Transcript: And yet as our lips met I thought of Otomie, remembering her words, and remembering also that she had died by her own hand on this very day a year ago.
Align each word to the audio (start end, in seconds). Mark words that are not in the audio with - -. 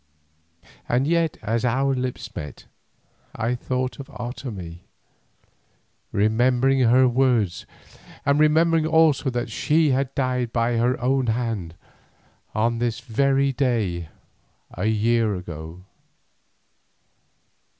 And 0.89 1.05
yet 1.05 1.37
as 1.43 1.63
our 1.63 1.93
lips 1.93 2.35
met 2.35 2.65
I 3.35 3.53
thought 3.53 3.99
of 3.99 4.07
Otomie, 4.09 4.87
remembering 6.11 6.79
her 6.79 7.07
words, 7.07 7.67
and 8.25 8.39
remembering 8.39 8.87
also 8.87 9.29
that 9.29 9.51
she 9.51 9.91
had 9.91 10.15
died 10.15 10.51
by 10.51 10.77
her 10.77 10.99
own 10.99 11.27
hand 11.27 11.75
on 12.55 12.79
this 12.79 12.99
very 12.99 13.51
day 13.51 14.09
a 14.73 14.85
year 14.87 15.35
ago. 15.35 15.83